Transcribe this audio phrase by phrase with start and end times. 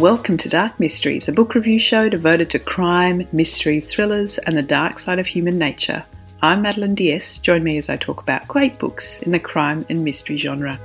[0.00, 4.62] Welcome to Dark Mysteries, a book review show devoted to crime, mysteries, thrillers, and the
[4.62, 6.02] dark side of human nature.
[6.40, 7.36] I'm Madeline Diaz.
[7.36, 10.80] Join me as I talk about great books in the crime and mystery genre.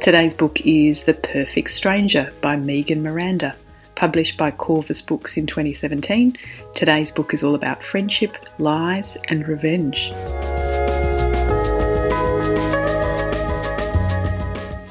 [0.00, 3.56] Today's book is The Perfect Stranger by Megan Miranda.
[3.96, 6.38] Published by Corvus Books in 2017,
[6.76, 10.12] today's book is all about friendship, lies, and revenge.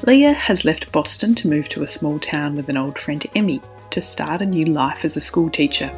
[0.04, 3.62] Leah has left Boston to move to a small town with an old friend Emmy
[3.90, 5.88] to start a new life as a schoolteacher.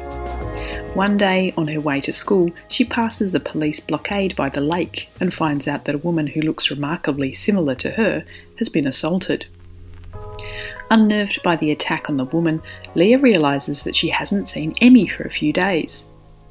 [0.93, 5.09] One day, on her way to school, she passes a police blockade by the lake
[5.19, 8.23] and finds out that a woman who looks remarkably similar to her
[8.59, 9.47] has been assaulted.
[10.91, 12.61] Unnerved by the attack on the woman,
[12.93, 16.05] Leah realizes that she hasn't seen Emmy for a few days.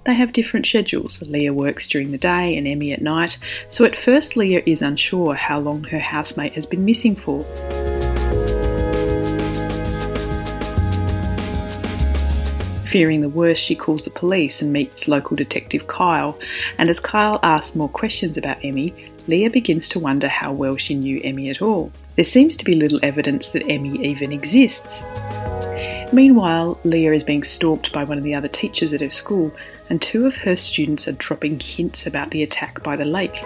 [0.05, 1.22] They have different schedules.
[1.22, 3.38] Leah works during the day and Emmy at night,
[3.70, 7.42] so at first Leah is unsure how long her housemate has been missing for.
[12.86, 16.39] Fearing the worst, she calls the police and meets local detective Kyle.
[16.78, 18.94] And as Kyle asks more questions about Emmy,
[19.27, 21.91] Leah begins to wonder how well she knew Emmy at all.
[22.14, 25.02] There seems to be little evidence that Emmy even exists.
[26.12, 29.52] Meanwhile, Leah is being stalked by one of the other teachers at her school,
[29.91, 33.42] and two of her students are dropping hints about the attack by the lake.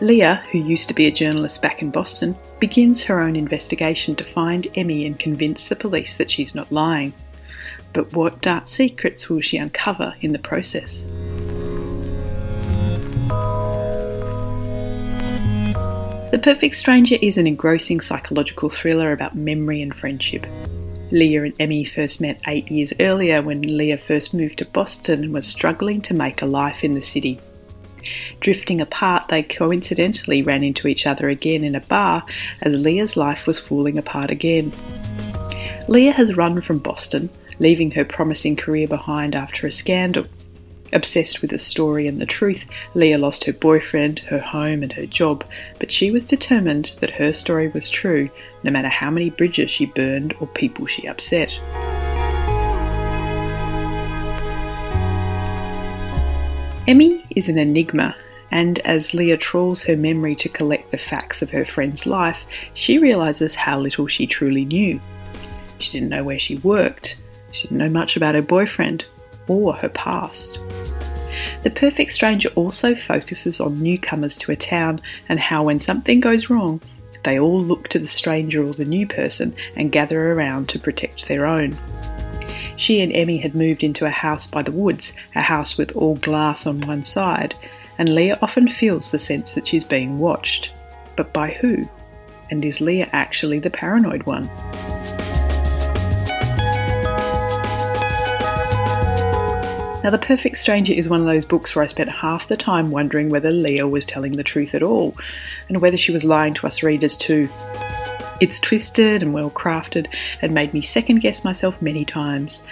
[0.00, 4.24] Leah, who used to be a journalist back in Boston, begins her own investigation to
[4.24, 7.14] find Emmy and convince the police that she's not lying.
[7.92, 11.06] But what dark secrets will she uncover in the process?
[16.32, 20.44] The Perfect Stranger is an engrossing psychological thriller about memory and friendship.
[21.14, 25.32] Leah and Emmy first met eight years earlier when Leah first moved to Boston and
[25.32, 27.38] was struggling to make a life in the city.
[28.40, 32.26] Drifting apart, they coincidentally ran into each other again in a bar
[32.62, 34.72] as Leah's life was falling apart again.
[35.86, 40.26] Leah has run from Boston, leaving her promising career behind after a scandal.
[40.94, 45.06] Obsessed with the story and the truth, Leah lost her boyfriend, her home, and her
[45.06, 45.44] job,
[45.80, 48.30] but she was determined that her story was true,
[48.62, 51.50] no matter how many bridges she burned or people she upset.
[56.86, 58.14] Emmy is an enigma,
[58.52, 62.38] and as Leah trawls her memory to collect the facts of her friend's life,
[62.74, 65.00] she realizes how little she truly knew.
[65.78, 67.16] She didn't know where she worked,
[67.50, 69.06] she didn't know much about her boyfriend
[69.48, 70.58] or her past.
[71.64, 76.50] The Perfect Stranger also focuses on newcomers to a town and how, when something goes
[76.50, 76.82] wrong,
[77.24, 81.26] they all look to the stranger or the new person and gather around to protect
[81.26, 81.74] their own.
[82.76, 86.16] She and Emmy had moved into a house by the woods, a house with all
[86.16, 87.54] glass on one side,
[87.96, 90.70] and Leah often feels the sense that she's being watched.
[91.16, 91.88] But by who?
[92.50, 94.50] And is Leah actually the paranoid one?
[100.04, 102.90] Now, The Perfect Stranger is one of those books where I spent half the time
[102.90, 105.16] wondering whether Leah was telling the truth at all,
[105.70, 107.48] and whether she was lying to us readers too.
[108.38, 110.08] It's twisted and well crafted
[110.42, 112.62] and made me second guess myself many times.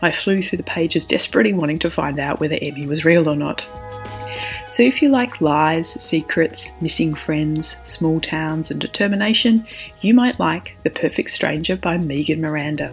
[0.00, 3.34] I flew through the pages desperately wanting to find out whether Emmy was real or
[3.34, 3.66] not.
[4.70, 9.66] So, if you like lies, secrets, missing friends, small towns, and determination,
[10.02, 12.92] you might like The Perfect Stranger by Megan Miranda.